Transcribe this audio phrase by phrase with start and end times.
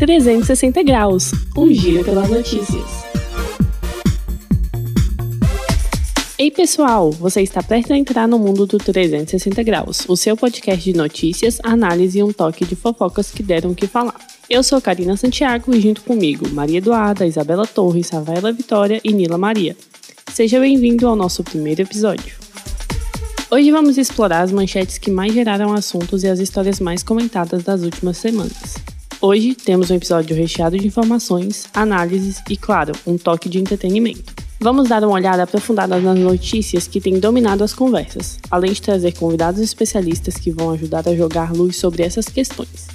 [0.00, 3.04] 360 Graus, um giro pelas notícias.
[6.38, 10.82] Ei pessoal, você está prestes a entrar no mundo do 360 Graus, o seu podcast
[10.82, 14.16] de notícias, análise e um toque de fofocas que deram o que falar.
[14.48, 19.36] Eu sou Karina Santiago e junto comigo Maria Eduarda, Isabela Torres, Rafaela Vitória e Nila
[19.36, 19.76] Maria.
[20.32, 22.36] Seja bem-vindo ao nosso primeiro episódio.
[23.50, 27.82] Hoje vamos explorar as manchetes que mais geraram assuntos e as histórias mais comentadas das
[27.82, 28.89] últimas semanas.
[29.22, 34.32] Hoje temos um episódio recheado de informações, análises e, claro, um toque de entretenimento.
[34.58, 39.12] Vamos dar uma olhada aprofundada nas notícias que têm dominado as conversas, além de trazer
[39.12, 42.86] convidados especialistas que vão ajudar a jogar luz sobre essas questões.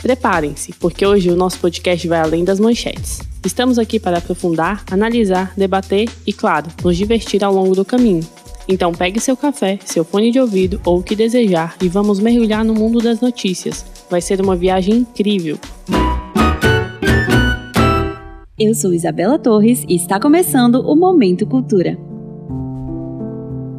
[0.00, 3.20] Preparem-se, porque hoje o nosso podcast vai além das manchetes.
[3.44, 8.26] Estamos aqui para aprofundar, analisar, debater e, claro, nos divertir ao longo do caminho.
[8.66, 12.64] Então pegue seu café, seu fone de ouvido ou o que desejar e vamos mergulhar
[12.64, 13.84] no mundo das notícias.
[14.10, 15.56] Vai ser uma viagem incrível.
[18.58, 21.96] Eu sou Isabela Torres e está começando o Momento Cultura.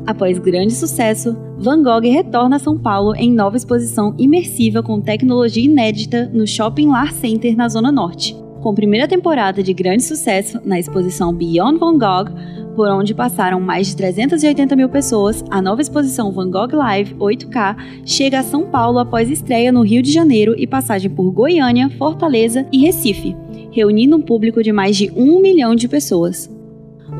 [0.07, 5.65] Após grande sucesso, Van Gogh retorna a São Paulo em nova exposição imersiva com tecnologia
[5.65, 8.33] inédita no Shopping Lar Center na Zona Norte.
[8.61, 12.31] Com primeira temporada de grande sucesso na exposição Beyond Van Gogh,
[12.75, 17.75] por onde passaram mais de 380 mil pessoas, a nova exposição Van Gogh Live 8K
[18.05, 22.65] chega a São Paulo após estreia no Rio de Janeiro e passagem por Goiânia, Fortaleza
[22.71, 23.35] e Recife
[23.71, 26.49] reunindo um público de mais de um milhão de pessoas.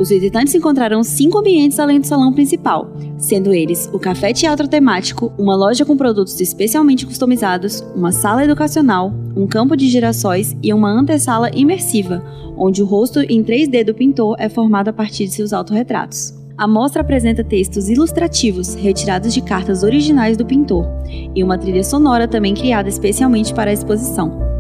[0.02, 5.32] Os visitantes encontrarão cinco ambientes além do salão principal, sendo eles o café teatro temático,
[5.38, 10.90] uma loja com produtos especialmente customizados, uma sala educacional, um campo de girassóis e uma
[10.90, 12.26] antessala imersiva,
[12.58, 16.34] onde o rosto em 3D do pintor é formado a partir de seus autorretratos.
[16.58, 20.88] A mostra apresenta textos ilustrativos retirados de cartas originais do pintor
[21.36, 24.51] e uma trilha sonora também criada especialmente para a exposição.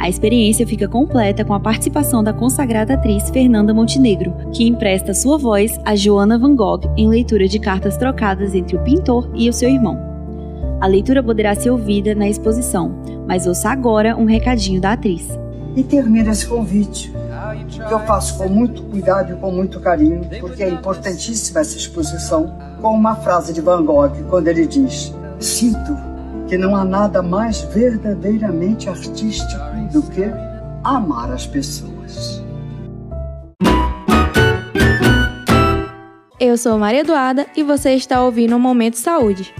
[0.00, 5.36] A experiência fica completa com a participação da consagrada atriz Fernanda Montenegro, que empresta sua
[5.36, 9.52] voz a Joana Van Gogh em leitura de cartas trocadas entre o pintor e o
[9.52, 9.98] seu irmão.
[10.80, 12.94] A leitura poderá ser ouvida na exposição,
[13.28, 15.28] mas ouça agora um recadinho da atriz.
[15.76, 17.12] E termina esse convite,
[17.68, 22.56] que eu faço com muito cuidado e com muito carinho, porque é importantíssima essa exposição,
[22.80, 26.09] com uma frase de Van Gogh, quando ele diz: Sinto
[26.50, 29.62] que não há nada mais verdadeiramente artístico
[29.92, 30.24] do que
[30.82, 32.42] amar as pessoas.
[36.40, 39.54] Eu sou Maria Eduarda e você está ouvindo o Momento Saúde.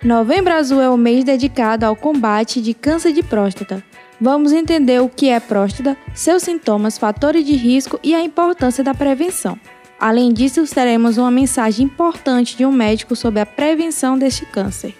[0.00, 3.82] Novembro Azul é o mês dedicado ao combate de câncer de próstata.
[4.20, 8.94] Vamos entender o que é próstata, seus sintomas, fatores de risco e a importância da
[8.94, 9.58] prevenção.
[9.98, 14.94] Além disso, teremos uma mensagem importante de um médico sobre a prevenção deste câncer.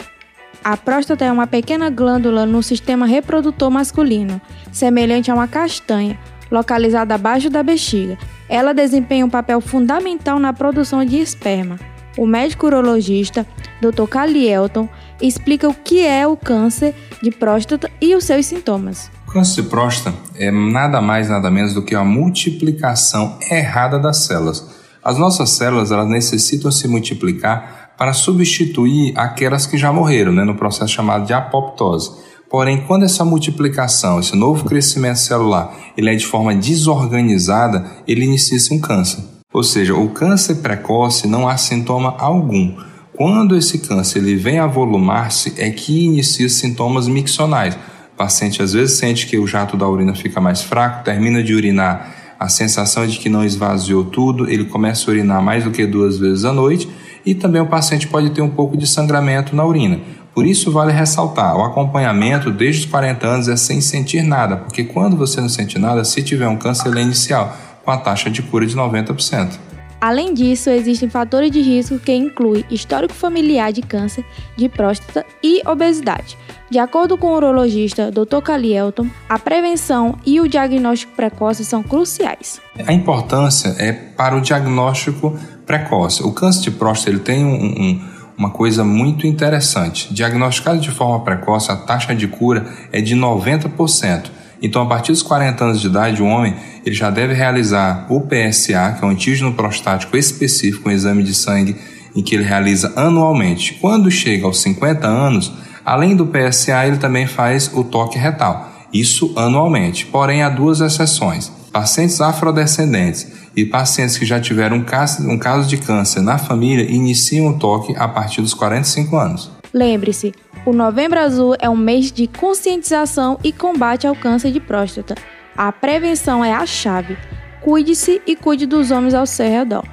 [0.64, 4.40] A próstata é uma pequena glândula no sistema reprodutor masculino,
[4.72, 6.18] semelhante a uma castanha,
[6.50, 8.18] localizada abaixo da bexiga.
[8.48, 11.78] Ela desempenha um papel fundamental na produção de esperma.
[12.16, 13.46] O médico urologista,
[13.80, 14.08] Dr.
[14.08, 14.88] Cali Elton,
[15.20, 19.10] explica o que é o câncer de próstata e os seus sintomas.
[19.28, 24.18] O câncer de próstata é nada mais nada menos do que a multiplicação errada das
[24.18, 24.75] células
[25.06, 30.56] as nossas células elas necessitam se multiplicar para substituir aquelas que já morreram, né, no
[30.56, 32.10] processo chamado de apoptose.
[32.50, 38.58] Porém, quando essa multiplicação, esse novo crescimento celular, ele é de forma desorganizada, ele inicia
[38.76, 39.22] um câncer.
[39.54, 42.76] Ou seja, o câncer precoce não há sintoma algum.
[43.16, 47.78] Quando esse câncer ele vem a volumar-se, é que inicia sintomas miccionais.
[48.12, 51.54] O paciente às vezes sente que o jato da urina fica mais fraco, termina de
[51.54, 55.86] urinar a sensação de que não esvaziou tudo, ele começa a urinar mais do que
[55.86, 56.88] duas vezes à noite
[57.24, 60.00] e também o paciente pode ter um pouco de sangramento na urina.
[60.34, 64.84] Por isso, vale ressaltar: o acompanhamento desde os 40 anos é sem sentir nada, porque
[64.84, 68.30] quando você não sente nada, se tiver um câncer, ele é inicial, com a taxa
[68.30, 69.65] de cura de 90%.
[70.06, 74.24] Além disso, existem fatores de risco que incluem histórico familiar de câncer
[74.56, 76.38] de próstata e obesidade.
[76.70, 78.40] De acordo com o urologista Dr.
[78.40, 82.60] Calielton, a prevenção e o diagnóstico precoce são cruciais.
[82.86, 85.36] A importância é para o diagnóstico
[85.66, 86.22] precoce.
[86.22, 88.08] O câncer de próstata ele tem um, um,
[88.38, 90.14] uma coisa muito interessante.
[90.14, 94.30] Diagnosticado de forma precoce, a taxa de cura é de 90%.
[94.62, 96.54] Então, a partir dos 40 anos de idade, o homem
[96.84, 101.34] ele já deve realizar o PSA, que é um antígeno prostático específico, um exame de
[101.34, 101.76] sangue
[102.14, 103.74] em que ele realiza anualmente.
[103.74, 105.52] Quando chega aos 50 anos,
[105.84, 110.06] além do PSA, ele também faz o toque retal, isso anualmente.
[110.06, 111.52] Porém, há duas exceções.
[111.70, 116.90] Pacientes afrodescendentes e pacientes que já tiveram um caso, um caso de câncer na família
[116.90, 119.50] iniciam o toque a partir dos 45 anos.
[119.76, 120.32] Lembre-se,
[120.64, 125.14] o Novembro Azul é um mês de conscientização e combate ao câncer de próstata.
[125.54, 127.14] A prevenção é a chave.
[127.62, 129.84] Cuide-se e cuide dos homens ao seu redor.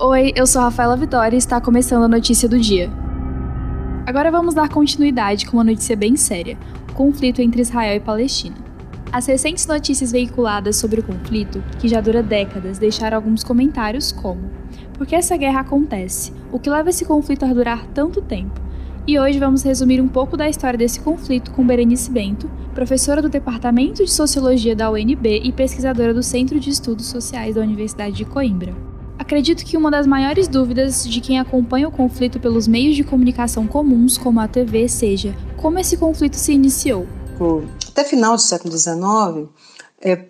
[0.00, 2.90] Oi, eu sou Rafaela Vitória e está começando a notícia do dia.
[4.06, 6.56] Agora vamos dar continuidade com uma notícia bem séria:
[6.88, 8.67] o conflito entre Israel e Palestina.
[9.10, 14.50] As recentes notícias veiculadas sobre o conflito, que já dura décadas, deixaram alguns comentários como:
[14.92, 16.32] por que essa guerra acontece?
[16.52, 18.60] O que leva esse conflito a durar tanto tempo?
[19.06, 23.30] E hoje vamos resumir um pouco da história desse conflito com Berenice Bento, professora do
[23.30, 28.26] Departamento de Sociologia da UNB e pesquisadora do Centro de Estudos Sociais da Universidade de
[28.26, 28.76] Coimbra.
[29.18, 33.66] Acredito que uma das maiores dúvidas de quem acompanha o conflito pelos meios de comunicação
[33.66, 37.06] comuns, como a TV, seja como esse conflito se iniciou.
[37.88, 39.48] Até final do século XIX,
[40.00, 40.26] é,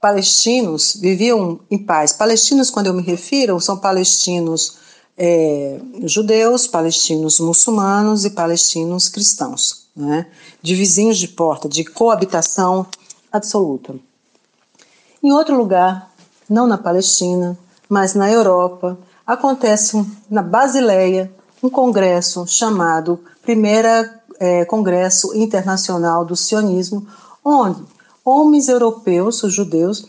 [0.00, 2.12] palestinos viviam em paz.
[2.12, 4.78] Palestinos, quando eu me refiro, são palestinos
[5.16, 10.26] é, judeus, palestinos muçulmanos e palestinos cristãos, né?
[10.62, 12.86] de vizinhos de porta, de coabitação
[13.30, 13.94] absoluta.
[15.22, 16.10] Em outro lugar,
[16.48, 17.58] não na Palestina,
[17.88, 21.30] mas na Europa, acontece na Basileia
[21.62, 27.06] um congresso chamado Primeira é, Congresso Internacional do Sionismo,
[27.44, 27.82] onde
[28.24, 30.06] homens europeus, os judeus,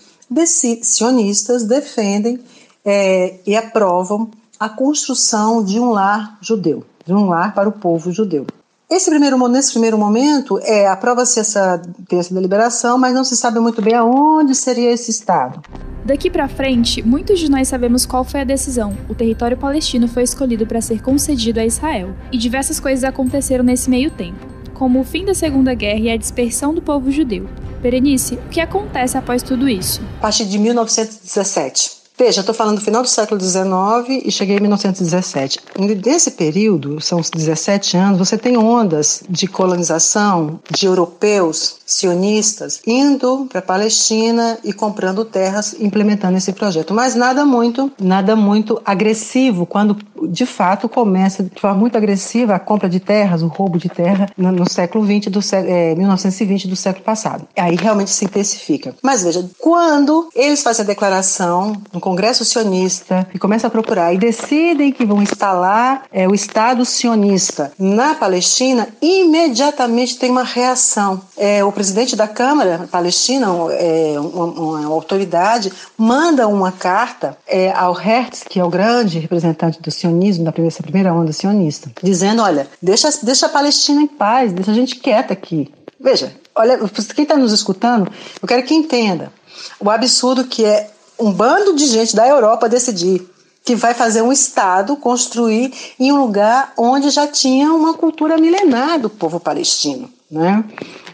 [0.82, 2.40] sionistas, defendem
[2.86, 8.12] é, e aprovam a construção de um lar judeu, de um lar para o povo
[8.12, 8.48] judeu.
[8.90, 11.82] Esse primeiro, nesse primeiro momento, é, aprova-se essa,
[12.12, 15.62] essa deliberação, mas não se sabe muito bem aonde seria esse Estado.
[16.04, 18.98] Daqui para frente, muitos de nós sabemos qual foi a decisão.
[19.08, 23.90] O território palestino foi escolhido para ser concedido a Israel, e diversas coisas aconteceram nesse
[23.90, 27.48] meio tempo, como o fim da Segunda Guerra e a dispersão do povo judeu.
[27.82, 30.02] Berenice, o que acontece após tudo isso?
[30.18, 32.01] A partir de 1917.
[32.24, 35.60] Veja, estou falando do final do século XIX e cheguei em 1917.
[36.06, 43.58] Nesse período, são 17 anos, você tem ondas de colonização de europeus sionistas indo para
[43.58, 46.94] a Palestina e comprando terras, implementando esse projeto.
[46.94, 49.98] Mas nada muito, nada muito agressivo, quando
[50.28, 54.30] de fato começa de forma muito agressiva a compra de terras, o roubo de terra
[54.38, 57.48] no, no século 20 do é, 1920 do século passado.
[57.58, 58.96] Aí realmente se intensifica.
[59.02, 64.18] Mas veja, quando eles fazem a declaração no Congresso sionista e começam a procurar e
[64.18, 71.22] decidem que vão instalar é, o Estado sionista na Palestina, imediatamente tem uma reação.
[71.38, 77.94] É, o presidente da Câmara Palestina, é, uma, uma, autoridade, manda uma carta é, ao
[77.94, 82.68] Hertz, que é o grande representante do sionismo, da primeira, primeira onda sionista, dizendo: olha,
[82.82, 85.72] deixa, deixa a Palestina em paz, deixa a gente quieta aqui.
[85.98, 86.78] Veja, olha,
[87.16, 88.12] quem está nos escutando,
[88.42, 89.32] eu quero que entenda
[89.80, 90.90] o absurdo que é
[91.22, 93.30] um bando de gente da Europa decidir
[93.64, 99.00] que vai fazer um Estado construir em um lugar onde já tinha uma cultura milenar
[99.00, 100.10] do povo palestino.
[100.30, 100.64] Né?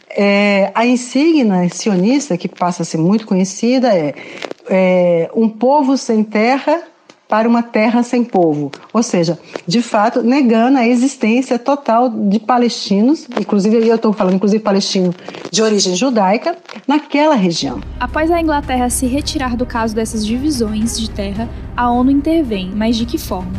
[0.09, 4.15] É, a insígnia sionista, que passa a ser muito conhecida, é,
[4.69, 6.81] é um povo sem terra
[7.28, 13.28] para uma terra sem povo, ou seja, de fato negando a existência total de palestinos,
[13.40, 15.14] inclusive eu estou falando inclusive palestino
[15.52, 16.58] de origem judaica,
[16.88, 17.82] naquela região.
[18.00, 22.96] Após a Inglaterra se retirar do caso dessas divisões de terra, a ONU intervém, mas
[22.96, 23.52] de que forma?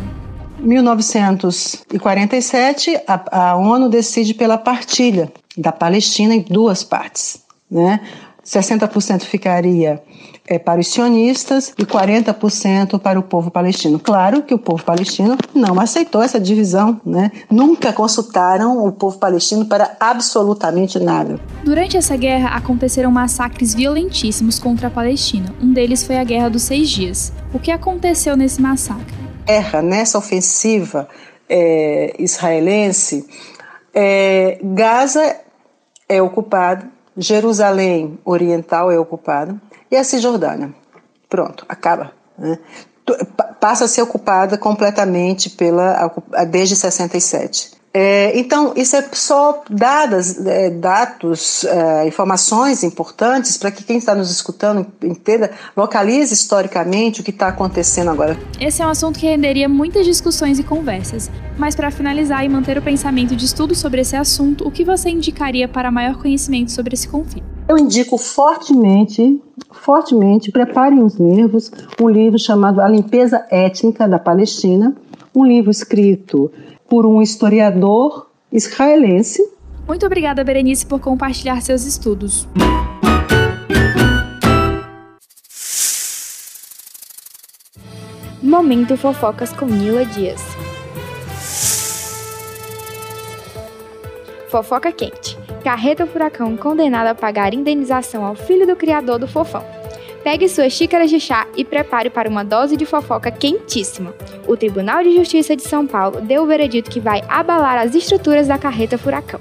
[0.59, 8.01] 1947, a, a ONU decide pela partilha da Palestina em duas partes, né?
[8.48, 10.02] 60% ficaria
[10.46, 13.98] é, para os sionistas e 40% para o povo palestino.
[13.98, 17.31] Claro que o povo palestino não aceitou essa divisão, né?
[17.50, 21.38] Nunca consultaram o povo palestino para absolutamente nada.
[21.62, 25.55] Durante essa guerra aconteceram massacres violentíssimos contra a Palestina.
[25.60, 27.32] Um deles foi a Guerra dos Seis Dias.
[27.52, 29.14] O que aconteceu nesse massacre?
[29.46, 31.06] Guerra, nessa ofensiva
[31.48, 33.26] é, israelense,
[33.94, 35.36] é, Gaza
[36.08, 36.86] é ocupado,
[37.19, 39.60] Jerusalém Oriental é ocupado,
[39.91, 40.72] e a Cisjordânia.
[41.29, 42.13] Pronto, acaba.
[42.39, 42.58] Né?
[43.60, 46.13] Passa a ser ocupada completamente pela
[46.48, 47.78] desde 67.
[48.00, 54.14] É, então, isso é só dadas, é, dados, é, informações importantes para que quem está
[54.14, 58.38] nos escutando entenda, localize historicamente o que está acontecendo agora.
[58.60, 61.28] Esse é um assunto que renderia muitas discussões e conversas.
[61.58, 65.10] Mas para finalizar e manter o pensamento de estudo sobre esse assunto, o que você
[65.10, 67.44] indicaria para maior conhecimento sobre esse conflito?
[67.69, 71.69] Eu indico fortemente, fortemente, preparem os nervos,
[72.00, 74.94] um livro chamado A Limpeza Étnica da Palestina,
[75.34, 76.48] um livro escrito
[76.88, 79.42] por um historiador israelense.
[79.86, 82.48] Muito obrigada, Berenice, por compartilhar seus estudos.
[88.42, 90.40] Momento Fofocas com Nila Dias.
[94.48, 95.36] Fofoca quente.
[95.62, 99.78] Carreta Furacão condenada a pagar indenização ao filho do criador do Fofão.
[100.22, 104.15] Pegue suas xícaras de chá e prepare para uma dose de fofoca quentíssima.
[104.46, 108.48] O Tribunal de Justiça de São Paulo deu o veredito que vai abalar as estruturas
[108.48, 109.41] da carreta Furacão.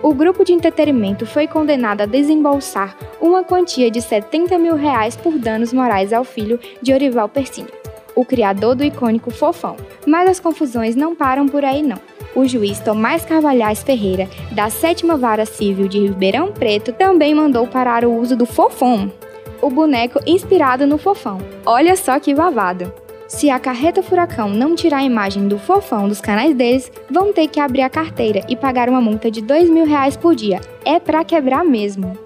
[0.00, 5.36] O grupo de entretenimento foi condenado a desembolsar uma quantia de 70 mil reais por
[5.36, 7.68] danos morais ao filho de Orival Persini,
[8.14, 9.76] o criador do icônico Fofão.
[10.06, 11.98] Mas as confusões não param por aí não.
[12.34, 18.04] O juiz Tomás Carvalhais Ferreira, da Sétima Vara Civil de Ribeirão Preto, também mandou parar
[18.04, 19.10] o uso do Fofão,
[19.60, 21.38] o boneco inspirado no Fofão.
[21.64, 22.92] Olha só que vavado!
[23.28, 27.46] Se a carreta Furacão não tirar a imagem do fofão dos canais deles, vão ter
[27.46, 30.62] que abrir a carteira e pagar uma multa de dois mil reais por dia.
[30.82, 32.16] É pra quebrar mesmo.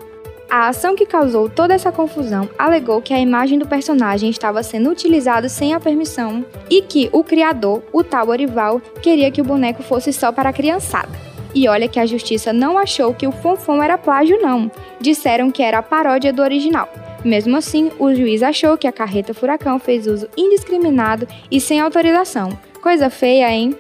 [0.49, 4.91] A ação que causou toda essa confusão alegou que a imagem do personagem estava sendo
[4.91, 9.83] utilizada sem a permissão e que o criador, o tal Orival, queria que o boneco
[9.83, 11.09] fosse só para a criançada.
[11.55, 14.71] E olha que a justiça não achou que o Fonfon era plágio, não.
[15.01, 16.89] Disseram que era a paródia do original.
[17.25, 22.59] Mesmo assim, o juiz achou que a carreta furacão fez uso indiscriminado e sem autorização.
[22.81, 23.77] Coisa feia, hein?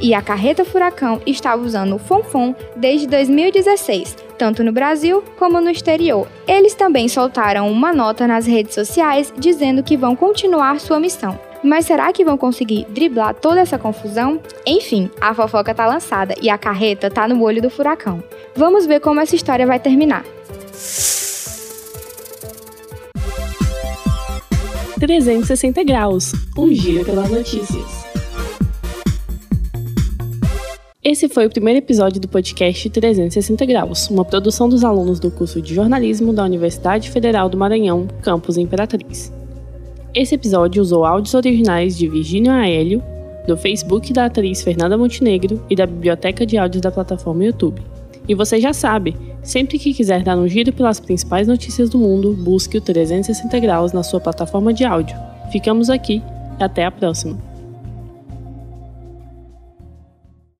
[0.00, 5.70] E a carreta furacão estava usando o Fonfon desde 2016, tanto no Brasil como no
[5.70, 6.28] exterior.
[6.46, 11.38] Eles também soltaram uma nota nas redes sociais dizendo que vão continuar sua missão.
[11.62, 14.38] Mas será que vão conseguir driblar toda essa confusão?
[14.66, 18.22] Enfim, a fofoca tá lançada e a carreta tá no olho do furacão.
[18.54, 20.24] Vamos ver como essa história vai terminar.
[24.98, 28.04] 360 graus, um giro pelas notícias.
[31.02, 35.60] Esse foi o primeiro episódio do podcast 360 Graus, uma produção dos alunos do curso
[35.62, 39.32] de jornalismo da Universidade Federal do Maranhão, campus Imperatriz.
[40.14, 43.02] Esse episódio usou áudios originais de Virgínio Aélio,
[43.46, 47.93] do Facebook da atriz Fernanda Montenegro e da biblioteca de áudios da plataforma YouTube.
[48.26, 52.32] E você já sabe, sempre que quiser dar um giro pelas principais notícias do mundo,
[52.32, 55.16] busque o 360 graus na sua plataforma de áudio.
[55.52, 56.22] Ficamos aqui
[56.58, 57.53] até a próxima.